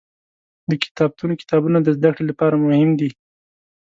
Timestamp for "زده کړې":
1.97-2.23